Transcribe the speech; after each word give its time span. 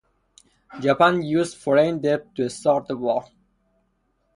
Japan 0.79 1.21
used 1.21 1.55
foreign 1.57 2.01
debt 2.01 2.33
to 2.33 2.49
start 2.49 2.87
the 2.87 2.97
war. 2.97 3.23